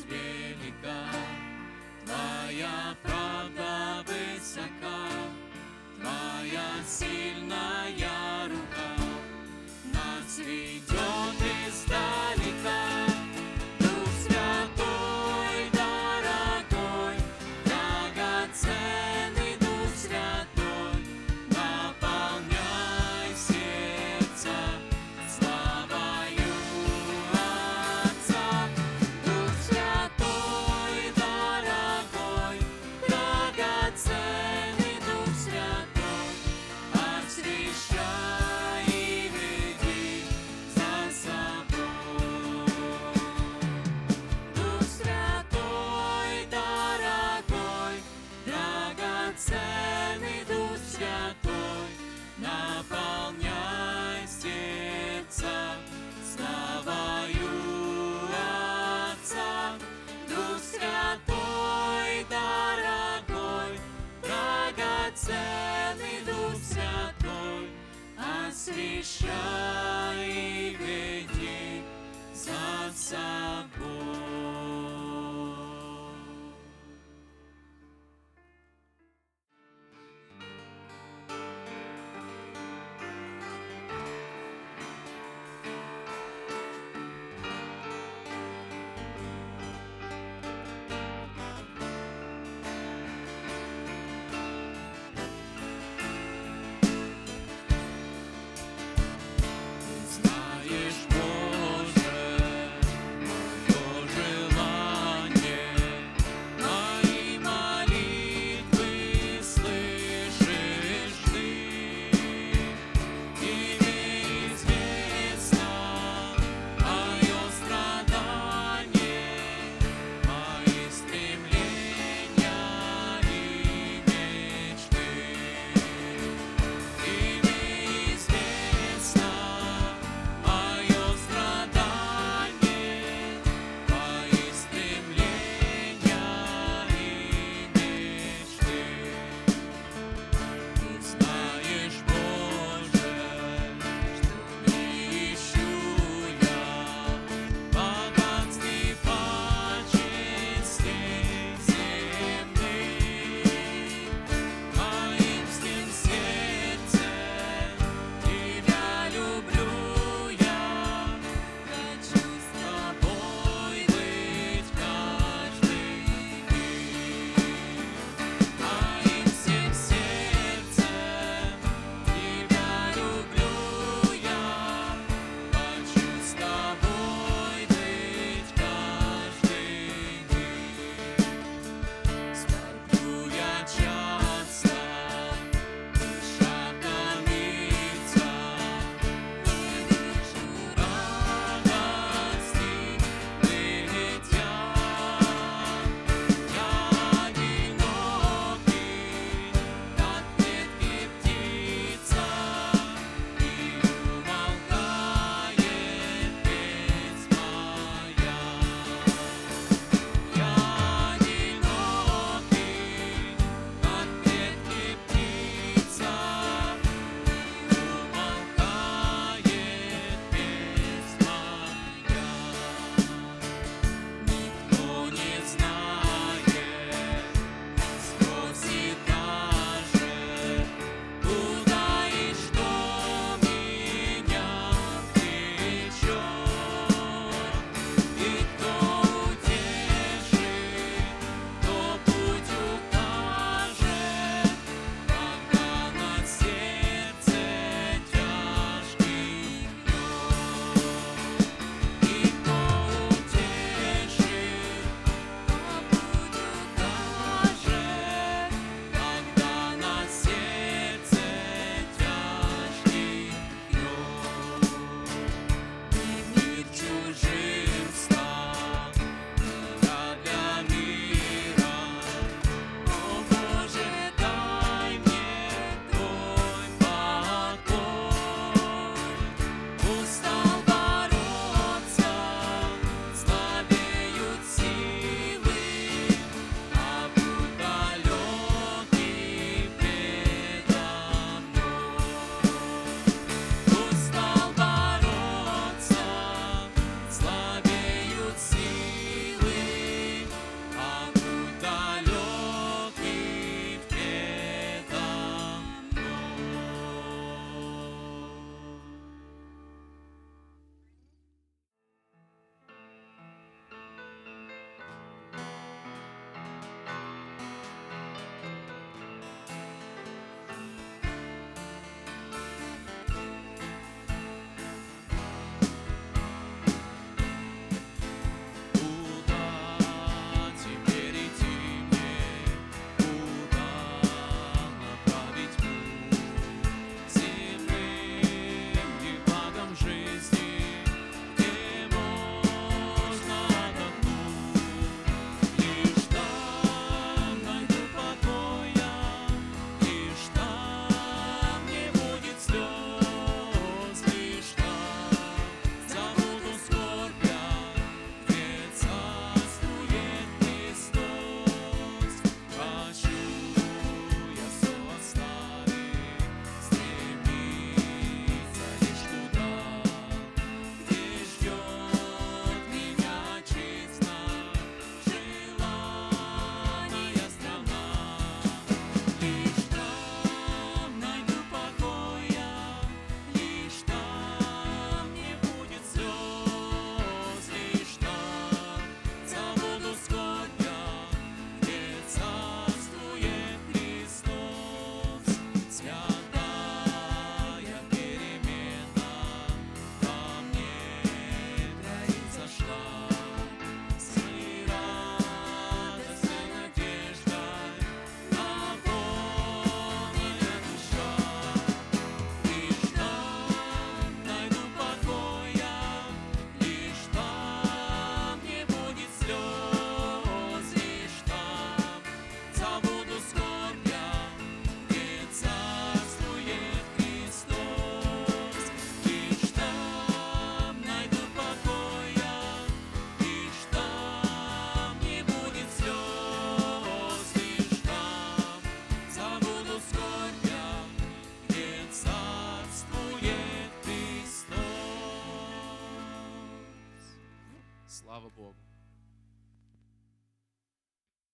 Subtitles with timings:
[0.00, 1.06] милость велика,
[2.04, 5.08] Твоя правда высока,
[6.00, 7.19] Твоя сила.